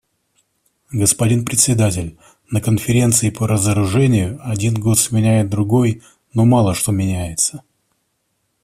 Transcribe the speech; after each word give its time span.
Господин 0.91 1.45
Председатель, 1.45 2.17
на 2.49 2.59
Конференции 2.59 3.29
по 3.29 3.45
разоружению 3.45 4.39
один 4.43 4.73
год 4.73 4.97
сменяет 4.97 5.47
другой, 5.51 6.01
но 6.33 6.43
мало 6.43 6.73
что 6.73 6.91
меняется. 6.91 7.61